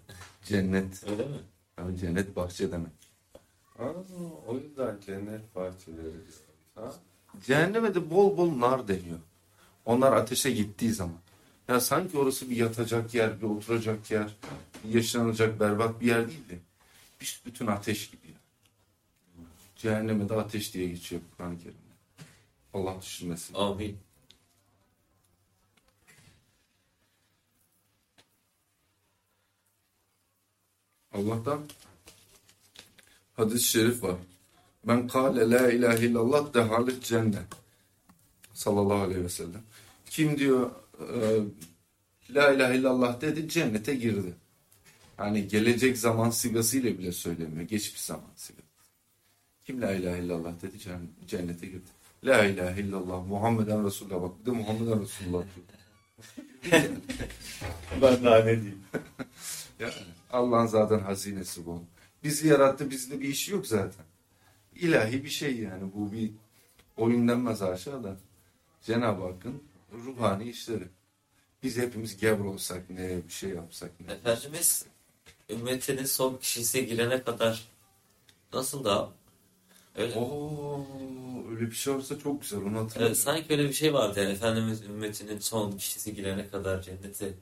[0.44, 1.04] Cennet.
[1.08, 1.38] Öyle mi?
[1.78, 3.01] Yani cennet bahçe demek.
[4.48, 6.42] O yüzden cennet bahçeleri diyoruz.
[6.76, 6.94] Ha?
[7.46, 9.20] Cehenneme de bol bol nar deniyor.
[9.86, 11.18] Onlar ateşe gittiği zaman.
[11.68, 14.36] Ya sanki orası bir yatacak yer, bir oturacak yer,
[14.84, 16.60] bir yaşanacak berbat bir yer değil de
[17.46, 18.22] bütün ateş gibi.
[19.76, 21.92] Cehenneme de ateş diye geçiyor Kur'an-ı Kerim'de.
[22.74, 23.54] Allah düşürmesin.
[23.54, 23.98] Amin.
[31.14, 31.62] Allah'tan
[33.42, 34.16] hadis-i şerif var.
[34.88, 37.44] Ben kâle la ilahe illallah dehalet cennet.
[38.54, 39.62] Sallallahu aleyhi ve sellem.
[40.10, 41.40] Kim diyor e,
[42.36, 44.34] la ilahe illallah dedi cennete girdi.
[45.18, 47.62] Hani gelecek zaman sigasıyla bile söylemiyor.
[47.62, 48.68] Geçmiş zaman sigası.
[49.66, 51.90] Kim la ilahe illallah dedi cenn- cennete girdi.
[52.24, 56.82] La ilahe illallah Muhammeden Resulullah bak bir de Muhammeden Resulullah diyor.
[58.02, 58.80] Ben daha ne diyeyim?
[59.80, 59.94] Yani
[60.32, 61.84] Allah'ın zaten hazinesi bu.
[62.24, 64.06] Bizi yarattı, bizde bir işi yok zaten.
[64.76, 66.32] İlahi bir şey yani bu bir
[66.98, 68.18] oyun denmez aşağıda.
[68.82, 69.64] Cenab-ı Hakk'ın
[70.06, 70.88] ruhani işleri.
[71.64, 74.14] Biz hepimiz gebr olsak ne, bir şey yapsak ne.
[74.14, 74.86] Efendimiz
[75.50, 77.68] ümmetinin son kişisi girene kadar
[78.54, 79.10] nasıl da
[79.96, 80.86] öyle Oo,
[81.52, 83.16] öyle bir şey olsa çok güzel onu Evet, hatırlıyorum.
[83.16, 87.34] sanki öyle bir şey vardı yani Efendimiz ümmetinin son kişisi girene kadar cennete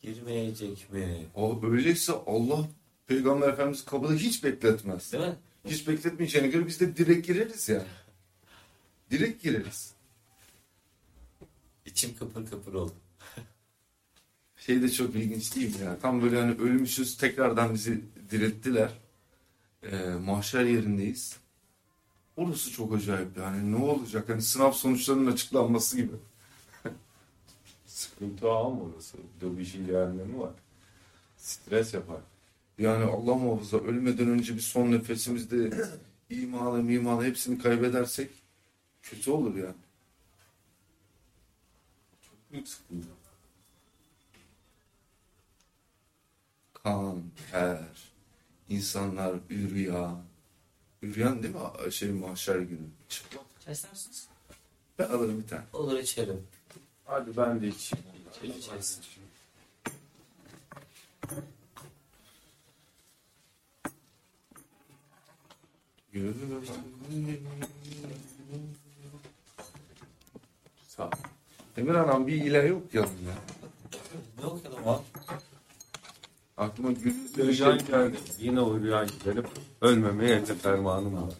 [0.00, 1.26] girmeyecek mi?
[1.34, 2.68] O öyleyse Allah
[3.06, 5.12] Peygamber Efendimiz kapıda hiç bekletmez.
[5.12, 5.36] Değil mi?
[5.64, 7.86] Hiç bekletmeyeceğine göre biz de direkt gireriz yani.
[9.10, 9.94] Direkt gireriz.
[11.86, 12.94] İçim kıpır kıpır oldu.
[14.56, 15.98] Şey de çok ilginç değil mi ya?
[15.98, 18.90] Tam böyle hani ölmüşüz tekrardan bizi dirilttiler.
[19.82, 21.36] Ee, mahşer yerindeyiz.
[22.36, 24.28] Orası çok acayip yani ne olacak?
[24.28, 26.16] Hani sınav sonuçlarının açıklanması gibi.
[27.86, 29.18] Sıkıntı ağ mı orası?
[29.18, 30.52] Bir de bir işin cehennemi var.
[31.36, 32.20] Stres yapar.
[32.78, 35.70] Yani Allah muhafaza ölmeden önce bir son nefesimizde
[36.30, 38.30] imanı mimanı hepsini kaybedersek
[39.02, 39.74] kötü olur yani.
[42.22, 43.08] Çok büyük sıkıntı.
[46.84, 47.78] Kan, ter,
[48.68, 50.22] insanlar, üryan.
[51.02, 51.92] Üryan değil mi?
[51.92, 52.86] Şey mahşer günü.
[53.08, 53.44] Çıplak.
[53.64, 54.28] Çay ister misiniz?
[54.98, 55.62] Ben alırım bir tane.
[55.72, 56.46] Olur içerim.
[57.04, 58.04] Hadi ben de içeyim.
[58.44, 58.82] İçelim
[70.88, 71.10] Sağ ol.
[71.76, 73.04] Emir Hanım bir ilah yok ya.
[74.38, 75.02] Ne okuyalım abi?
[76.56, 78.16] Aklıma gül Rüyan geldi.
[78.38, 79.44] Yine o rüya gidelim.
[79.80, 81.34] Ölmemeye elde fermanım var.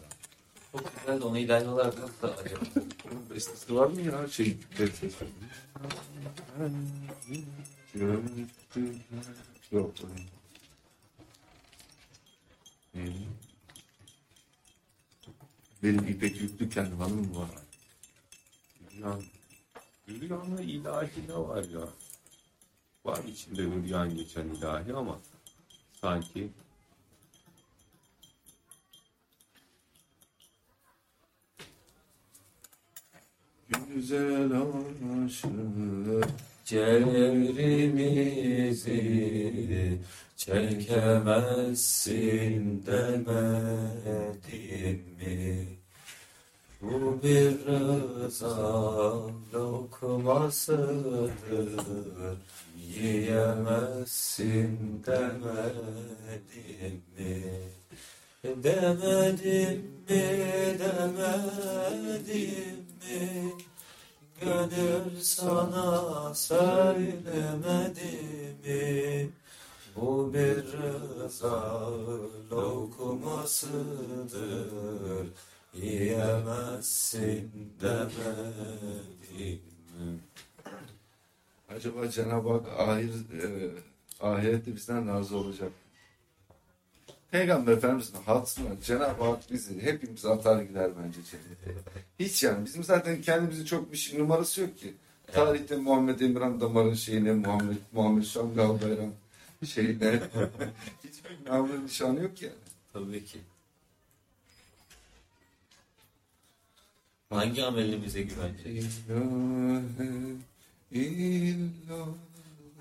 [0.71, 2.65] Çok güzel de onu ilahi olarak nasıl acaba?
[3.35, 5.25] bestesi var mı ya şey bestesi?
[9.71, 9.91] Yok.
[15.85, 17.49] Benim İpek Yüklü kendi hanım var.
[18.91, 19.21] Rüyan.
[20.09, 21.87] Rüyanda ilahi ne var ya?
[23.05, 25.19] Var içinde rüyan geçen ilahi ama
[26.01, 26.49] sanki
[33.95, 34.51] Güzel
[35.25, 35.51] aşık
[36.65, 37.99] Cerimizi
[40.37, 42.03] çekemezsin
[42.85, 45.67] demedim mi?
[46.81, 49.13] Bu bir rıza
[49.53, 51.29] lokmasıdır
[52.77, 57.43] Yiyemezsin demedim mi?
[58.43, 60.23] Demedim mi,
[60.79, 63.25] demedim mi?
[64.41, 68.11] Gönül sana söylemedi
[68.65, 69.29] mi?
[69.95, 71.89] Bu bir rıza
[72.51, 73.67] lokmasıdır
[75.73, 79.61] Yiyemezsin demedim
[79.99, 80.19] mi?
[81.69, 83.71] Acaba Cenab-ı Hak ahir, e,
[84.19, 85.71] ahirette bizden razı olacak.
[87.31, 91.81] Peygamber Efendimiz'in hatırına Cenab-ı Hak bizi hepimiz atar gider bence cennete.
[92.19, 94.93] Hiç yani bizim zaten kendimizi çok bir şey numarası yok ki.
[95.31, 99.11] Tarihte Muhammed Emirhan damarın şeyine Muhammed Muhammed Şamgal Bayram
[99.65, 100.19] şeyine
[101.03, 102.53] hiçbir namı nişanı yok yani.
[102.93, 103.39] Tabii ki.
[107.29, 108.69] Hangi amelimize güvence?
[108.69, 110.37] İlahe
[110.91, 112.07] illallah.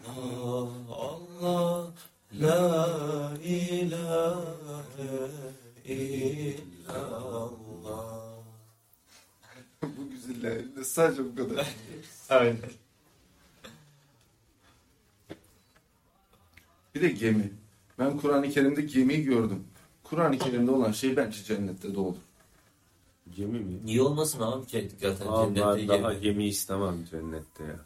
[0.08, 1.90] Allah, Allah,
[2.32, 5.30] la ilahe
[5.84, 7.54] illallah.
[9.82, 11.66] bu güzelliğinde sadece bu kadar.
[12.28, 12.56] Aynen.
[16.94, 17.52] Bir de gemi.
[17.98, 19.64] Ben Kur'an-ı Kerim'de gemiyi gördüm.
[20.04, 22.16] Kur'an-ı Kerim'de olan şey bence cennette de olur.
[23.36, 23.80] Gemi mi?
[23.84, 24.64] Niye olmasın abi
[25.00, 26.22] zaten Abi cennette ben daha gemi.
[26.22, 27.80] gemi istemem cennette ya.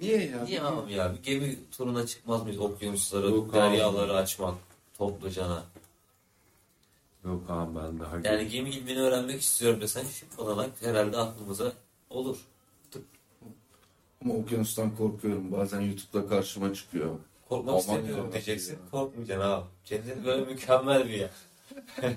[0.00, 0.44] Niye ya?
[0.44, 1.14] Niye abi ya?
[1.14, 2.58] Bir gemi turuna çıkmaz mıyız?
[2.58, 3.56] Okyanusları, Yok abi.
[3.56, 4.54] deryaları açmak
[4.98, 5.64] toplucana.
[7.24, 11.72] Yok abi ben daha Yani gemi ilmini öğrenmek istiyorum desen şık olarak herhalde aklımıza
[12.10, 12.38] olur.
[14.24, 15.52] Ama okyanustan korkuyorum.
[15.52, 17.10] Bazen YouTube'da karşıma çıkıyor.
[17.48, 18.32] Korkmak Aman istemiyorum ya.
[18.32, 18.78] diyeceksin.
[18.90, 19.64] Korkmayacaksın abi.
[19.84, 21.30] Cennet böyle mükemmel bir yer.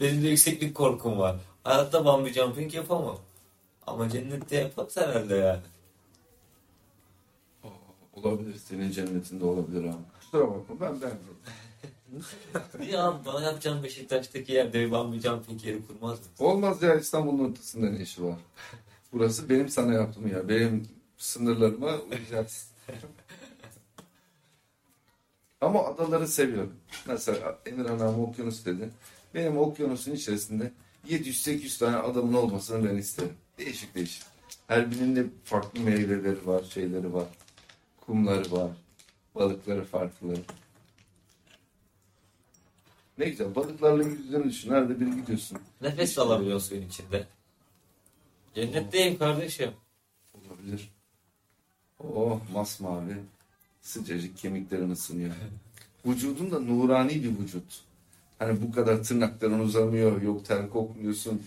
[0.00, 1.36] Benim de yükseklik korkum var.
[1.64, 3.18] Hayatta bungee jumping yapamam.
[3.86, 5.60] Ama cennette yaparız herhalde yani.
[8.12, 8.56] Olabilir.
[8.56, 10.02] Senin cennetinde olabilir abi.
[10.20, 11.36] Kusura bakma ben beğenmedim.
[12.78, 16.26] Niye abi bana yapacağım Beşiktaş'taki yerde bir bungee jumping yeri kurmaz mı?
[16.38, 18.38] Olmaz ya İstanbul'un ortasında ne işi var?
[19.12, 20.48] Burası benim sana yaptığım ya.
[20.48, 22.68] Benim sınırlarıma uyacaksın.
[25.60, 26.72] Ama adaları seviyorum.
[27.06, 28.90] Mesela Emirhan abi okyanus dedi.
[29.34, 30.72] Benim okyanusun içerisinde
[31.08, 33.32] 700-800 tane adamın olmasını ben isterim.
[33.58, 34.22] Değişik değişik.
[34.66, 37.26] Her birinin de farklı meyveleri var, şeyleri var.
[38.06, 38.70] Kumları var.
[39.34, 40.34] Balıkları farklı.
[43.18, 43.54] Ne güzel.
[43.54, 44.70] Balıklarla yüzdüğünü düşün.
[44.70, 45.58] Nerede bir gidiyorsun.
[45.80, 47.26] Nefes alabiliyorsun suyun içinde.
[48.54, 49.70] Cennetteyim kardeşim.
[50.34, 50.90] Olabilir.
[51.98, 53.16] Oh masmavi.
[53.82, 55.34] Sıcacık kemiklerin ısınıyor.
[56.06, 57.82] Vücudun da nurani bir vücut.
[58.38, 60.22] Hani bu kadar tırnakların uzamıyor.
[60.22, 61.42] Yok ter kokmuyorsun.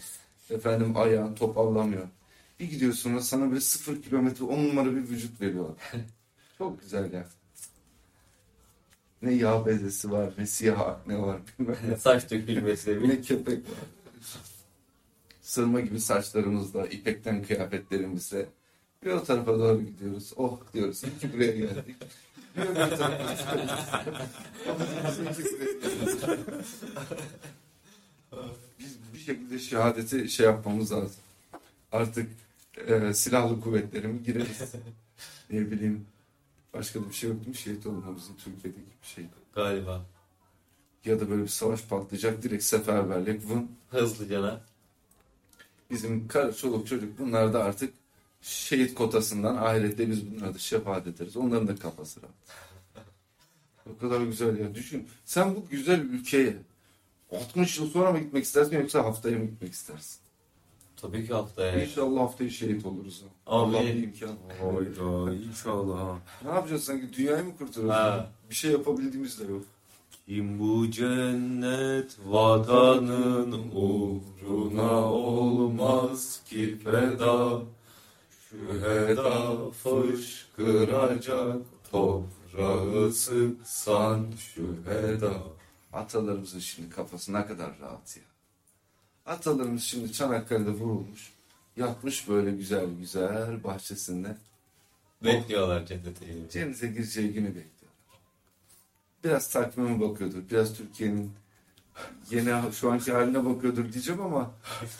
[0.49, 2.07] Efendim ayağın topallamıyor.
[2.59, 5.75] Bir gidiyorsun sana böyle sıfır kilometre on numara bir vücut veriyorlar.
[6.57, 7.27] Çok güzel ya.
[9.21, 11.97] Ne yağ bezesi var, ne siyah akne var bilmem ne.
[11.97, 13.09] Saç dökülmesi.
[13.09, 13.77] Ne köpek var.
[15.41, 18.45] Sırma gibi saçlarımızla, ipekten kıyafetlerimizle
[19.05, 20.33] bir o tarafa doğru gidiyoruz.
[20.35, 21.03] Oh diyoruz.
[21.03, 21.95] İki buraya geldik.
[22.57, 23.71] Bir öbür tarafa çıkıyoruz.
[25.29, 26.05] İki buraya geldik.
[28.79, 31.21] Biz bir şekilde şehadeti şey yapmamız lazım.
[31.91, 32.31] Artık
[32.87, 34.73] e, silahlı kuvvetlerimi gireriz.
[35.49, 36.05] ne bileyim
[36.75, 37.55] başka da bir şey yok değil mi?
[37.55, 39.25] Şehit olmamızın Türkiye'deki bir şey.
[39.55, 40.05] Galiba.
[41.05, 44.61] Ya da böyle bir savaş patlayacak direkt seferberlik vın Hızlıcana.
[45.91, 47.93] bizim karı çoluk çocuk bunlar da artık
[48.41, 51.37] şehit kotasından ahirette biz bunlara da şefaat ederiz.
[51.37, 52.35] Onların da kafası rahat.
[53.89, 54.75] O kadar güzel ya.
[54.75, 55.07] Düşün.
[55.25, 56.57] Sen bu güzel ülkeye
[57.31, 60.19] 60 yıl sonra mı gitmek istersin yoksa haftaya mı gitmek istersin?
[61.01, 61.83] Tabii ki haftaya.
[61.83, 63.23] İnşallah haftaya şehit oluruz.
[63.47, 64.35] Allah bir imkan.
[64.61, 66.17] Hayda inşallah.
[66.43, 67.95] Ne yapacağız sanki dünyayı mı kurtarıyoruz?
[67.95, 68.31] Ha.
[68.49, 69.63] Bir şey yapabildiğimiz de yok.
[70.25, 77.61] Kim bu cennet vatanın uğruna olmaz ki feda
[78.49, 81.57] Şüheda fışkıracak
[81.91, 85.33] toprağı sıksan şüheda
[85.93, 88.23] Atalarımızın şimdi kafası ne kadar rahat ya.
[89.25, 91.33] Atalarımız şimdi Çanakkale'de vurulmuş.
[91.77, 94.37] Yatmış böyle güzel güzel bahçesinde.
[95.23, 96.49] Bekliyorlar cennete.
[96.51, 97.75] Cennete gireceği günü bekliyorlar.
[99.23, 100.49] Biraz takvime bakıyordur.
[100.51, 101.31] Biraz Türkiye'nin
[102.31, 104.51] yeni şu anki haline bakıyordur diyeceğim ama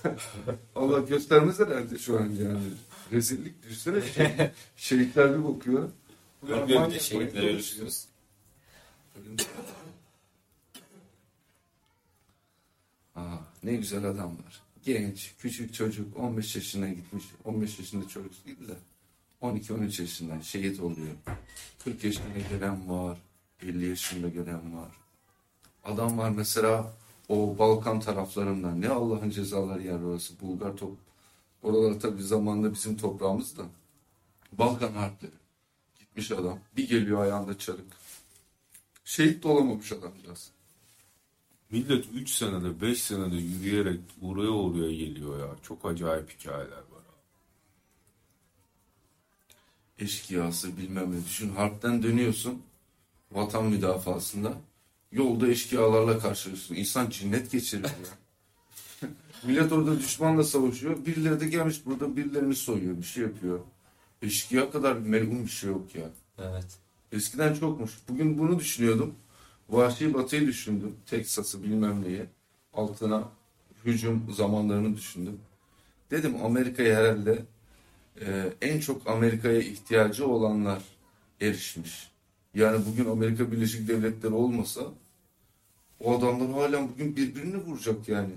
[0.76, 2.60] Allah göstermez herhalde şu an yani.
[3.12, 4.02] Rezillik düşsene.
[4.02, 5.90] Şey, şehitler bir bakıyor.
[6.48, 8.06] Görmüyor bir de şehitler manyak ölüsünüz.
[13.16, 14.62] Aa, ne güzel adamlar.
[14.84, 17.24] Genç, küçük çocuk, 15 yaşına gitmiş.
[17.44, 18.76] 15 yaşında çocuk değil de
[19.42, 21.16] 12-13 yaşında şehit oluyor.
[21.84, 23.18] 40 yaşına gelen var,
[23.62, 24.92] 50 yaşında gelen var.
[25.84, 26.94] Adam var mesela
[27.30, 28.82] o Balkan taraflarından.
[28.82, 30.40] Ne Allah'ın cezaları yer orası.
[30.40, 30.98] Bulgar top.
[31.64, 33.64] Oralar tabii zamanında bizim toprağımız da.
[34.52, 35.32] Balkan harpleri.
[36.00, 36.60] Gitmiş adam.
[36.78, 37.94] Bir geliyor ayağında çarık.
[39.06, 40.52] Şehit de olamamış adamcağız.
[41.70, 45.56] Millet 3 senede 5 senede yürüyerek oraya oraya geliyor ya.
[45.64, 46.96] Çok acayip hikayeler var.
[50.00, 51.26] eşkıyası bilmem ne.
[51.26, 52.62] Düşün harpten dönüyorsun
[53.32, 54.54] vatan müdafasında.
[55.12, 56.76] Yolda eşkıyalarla karşılaşıyorsun.
[56.76, 59.10] İnsan cinnet geçiriyor ya.
[59.44, 61.06] Millet orada düşmanla savaşıyor.
[61.06, 62.98] Birileri de gelmiş burada birilerini soyuyor.
[62.98, 63.60] Bir şey yapıyor.
[64.22, 66.10] Eşkıya kadar melun bir şey yok ya.
[66.38, 66.66] Evet.
[67.12, 67.92] Eskiden çokmuş.
[68.10, 69.16] Bugün bunu düşünüyordum.
[69.70, 70.96] Vahşi Batı'yı düşündüm.
[71.06, 72.26] Teksas'ı bilmem neyi.
[72.74, 73.30] Altına
[73.86, 75.40] hücum zamanlarını düşündüm.
[76.12, 77.46] Dedim Amerika'ya herhalde
[78.22, 80.84] e, en çok Amerika'ya ihtiyacı olanlar
[81.42, 82.12] erişmiş.
[82.54, 84.82] Yani bugün Amerika Birleşik Devletleri olmasa
[86.00, 88.34] O adamlar hala bugün birbirini vuracak yani.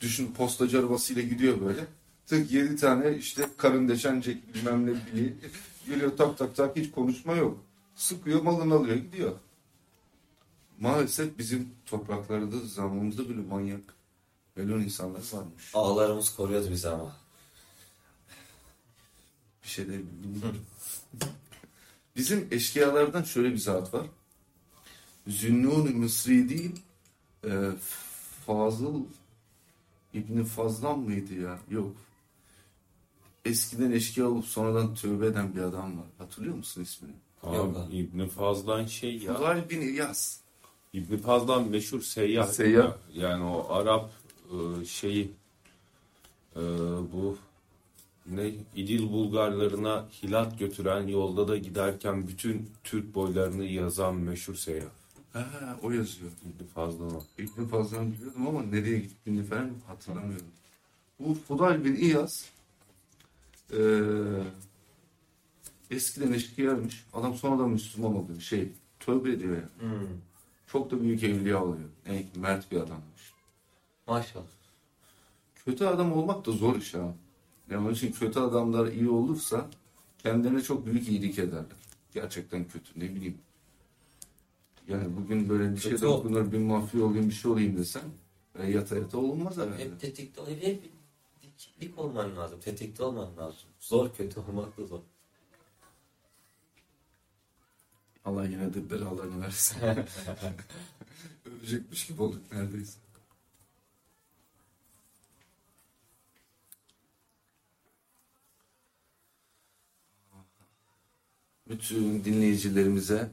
[0.00, 1.80] Düşün postacı arabasıyla gidiyor böyle.
[2.26, 5.34] Tık yedi tane işte karın deşenecek bilmem ne biri
[5.86, 7.58] geliyor tak tak tak hiç konuşma yok.
[7.94, 9.32] Sıkıyor malını alıyor gidiyor.
[10.80, 13.80] Maalesef bizim topraklarda zamanımızda böyle manyak
[14.56, 15.70] melon insanlar varmış.
[15.74, 17.16] Ağlarımız koruyordu bizi ama.
[19.62, 20.66] Bir şey de bilmiyorum.
[22.16, 24.06] Bizim eşkıyalardan şöyle bir zat var.
[25.26, 26.82] Zünnun Mısri değil,
[27.44, 27.70] e,
[28.46, 29.04] Fazıl
[30.14, 31.58] İbni Fazlan mıydı ya?
[31.70, 31.96] Yok.
[33.44, 36.06] Eskiden eşkıya olup sonradan tövbe eden bir adam var.
[36.18, 37.14] Hatırlıyor musun ismini?
[37.44, 37.96] Yok Abi.
[37.96, 39.34] İbni Fazlan şey ya.
[39.34, 40.40] Fuzayl bin İlyas.
[40.98, 42.46] İbni Fazlan meşhur seyyah.
[42.46, 42.96] Seyyah.
[43.14, 44.10] Yani o Arap
[44.50, 45.30] e, şeyi
[46.56, 46.60] e,
[47.12, 47.38] bu
[48.26, 54.86] ne İdil Bulgarlarına hilat götüren yolda da giderken bütün Türk boylarını yazan meşhur seyyah.
[55.32, 56.30] Ha, o yazıyor.
[56.42, 57.22] İbni Fazlan o.
[57.38, 60.46] İbni Fazlan biliyordum ama nereye gittiğini falan hatırlamıyorum.
[61.20, 62.50] Bu Fudayl bin İyaz
[63.72, 63.78] eee
[65.90, 67.06] eskiden eşkıyaymış.
[67.12, 68.40] Adam sonradan Müslüman oluyor.
[68.40, 68.68] Şey,
[69.00, 69.92] tövbe ediyor yani.
[69.92, 70.08] Hmm.
[70.72, 71.88] Çok da büyük evliya oluyor.
[72.06, 73.32] En mert bir adammış.
[74.06, 74.44] Maşallah.
[75.64, 77.14] Kötü adam olmak da zor iş ha.
[77.70, 79.70] Yani onun için kötü adamlar iyi olursa
[80.18, 81.76] kendilerine çok büyük iyilik ederler.
[82.14, 83.38] Gerçekten kötü ne bileyim.
[84.88, 86.18] Yani bugün böyle bir ol.
[86.18, 88.02] okunur bir mafya olayım bir şey olayım desen
[88.58, 89.84] e, yata yata olmaz herhalde.
[89.84, 90.82] Hep tetikte hep, hep
[91.42, 92.60] dik, dik olman lazım.
[92.60, 93.68] Tetikte olman lazım.
[93.80, 95.00] Zor kötü olmak da zor.
[98.28, 99.80] Allah yine de belalarını versin.
[101.46, 102.98] Ölecekmiş gibi olduk neredeyse.
[111.68, 113.30] Bütün dinleyicilerimize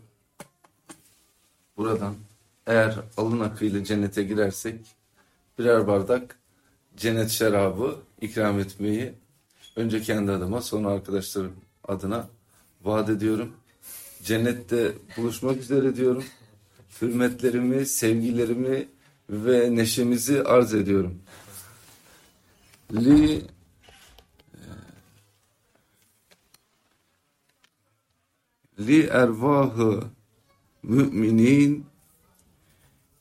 [1.78, 2.16] buradan
[2.68, 4.96] eğer alın akıyla cennete girersek
[5.60, 6.40] birer bardak
[6.98, 9.14] cennet şarabı ikram etmeyi
[9.76, 12.30] önce kendi adıma sonra arkadaşlarım adına
[12.84, 13.56] vaat ediyorum.
[14.26, 16.24] Cennette buluşmak üzere diyorum.
[17.02, 18.88] Hürmetlerimi, sevgilerimi
[19.30, 21.22] ve neşemizi arz ediyorum.
[22.94, 23.48] Li
[28.80, 30.04] li ervahı
[30.84, 31.86] müminin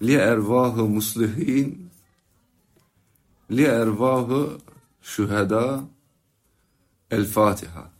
[0.02, 1.90] li ervahı muslihin
[3.50, 4.58] li ervahı
[5.02, 5.84] şüheda
[7.10, 7.93] el Fatiha